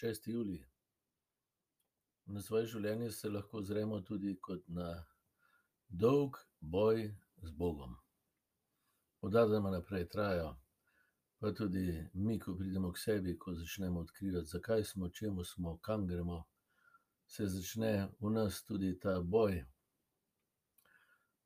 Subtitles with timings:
[0.00, 0.28] 6.
[0.32, 0.60] julij.
[2.32, 4.86] Na svoje življenje se lahko ozremo tudi kot na
[6.02, 7.02] dolg boj
[7.42, 7.98] z Bogom.
[9.20, 10.46] Od Adama naprej traja,
[11.36, 11.84] pa tudi
[12.14, 16.40] mi, ko pridemo k sebi, ko začnemo odkrivati, zakaj smo, čemu smo, kam gremo,
[17.26, 19.60] se začne v nas tudi ta boj.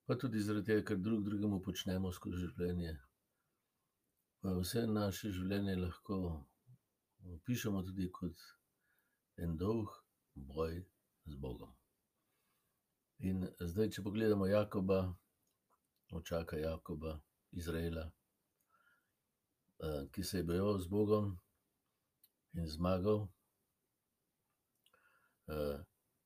[0.07, 2.99] Pa tudi zaradi tega, ker drug drugemu počnemo skozi življenje.
[4.47, 6.45] Vse naše življenje lahko
[7.25, 8.37] opišemo tudi kot
[9.37, 9.89] en dolg
[10.35, 10.83] boj
[11.25, 11.73] z Bogom.
[13.25, 14.99] In zdaj, če pogledamo Jakoba,
[16.13, 17.15] očaka Jakoba,
[17.57, 18.05] Izraela,
[20.13, 21.33] ki se je bojeval z Bogom
[22.55, 23.25] in zmagal,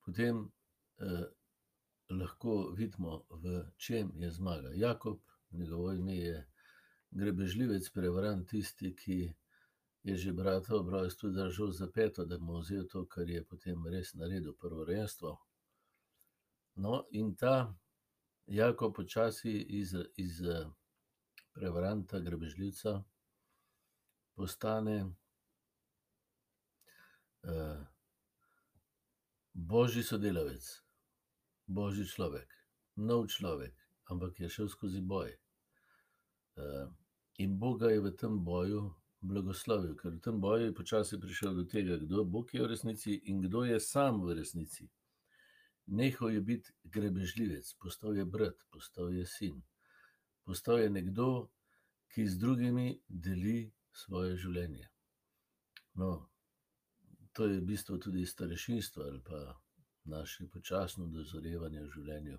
[0.05, 0.43] potem,
[2.09, 4.73] lahko vidimo, v čem je zmaga.
[4.75, 6.47] Jakob, njegovo ime je
[7.11, 9.19] grebežljivec, prevarant, tisti, ki
[10.03, 13.87] je že brata ob rojstvu držal za peto, da mu vzel to, kar je potem
[13.87, 15.37] res naredil, prvorojenstvo.
[16.75, 17.75] No, in ta
[18.47, 20.41] Jakob počasi iz, iz,
[21.53, 23.03] prevaranta, grabežljivca
[24.35, 25.05] postane,
[29.53, 30.63] božji sodelavec,
[31.67, 32.47] božji človek,
[32.95, 33.75] nov človek,
[34.09, 35.35] ampak je šel skozi boj.
[37.37, 41.55] in Bog ga je v tem boju blagoslovil, ker v tem boju je počasi prišel
[41.55, 44.87] do tega, kdo Bog je v resnici in kdo je sam v resnici.
[45.87, 49.61] Nehal je biti grebežljivec, postal je brat, postal je sin.
[50.45, 51.49] Postal je nekdo,
[52.09, 54.87] ki z drugimi deli svoje življenje.
[55.99, 56.29] No,
[57.33, 59.59] to je v bistvu tudi starešinstvo ali pa
[60.09, 62.37] naše počasno dozorevanje v življenju.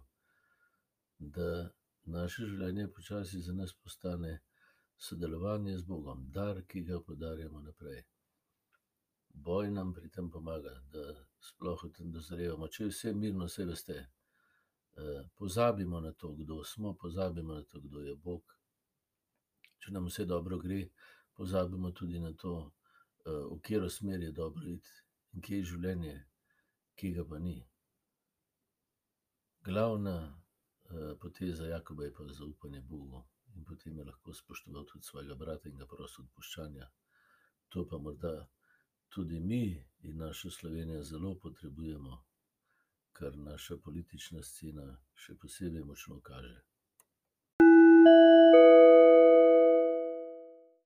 [1.18, 1.70] Da
[2.06, 4.40] naše življenje počasi za nas postane
[5.00, 8.02] sodelovanje z Bogom, dar, ki ga podarjamo naprej.
[9.32, 13.96] Boj nam pri tem pomaga, da sploh v tem dozorevamo, če vse mirno, saj veste,
[15.38, 18.56] pozabimo na to, kdo smo, pozabimo na to, kdo je Bog.
[19.80, 20.82] Če nam vse dobro gre,
[21.32, 22.74] pozabimo tudi na to,
[23.24, 24.92] v katero smer je dobro iti
[25.32, 26.14] in kje je življenje,
[26.98, 27.58] kje ga pa ni.
[29.64, 30.16] Glavna,
[31.20, 33.22] poteza Jakoba je pa zaupanje Bogu.
[33.56, 36.88] In potem je lahko spoštoval tudi svojega brata in ga prosil odpuščanja.
[37.68, 38.48] To pa morda
[39.08, 39.64] tudi mi
[40.02, 42.24] in naša Slovenija zelo potrebujemo,
[43.12, 46.58] kar naša politična scena še posebej močno kaže.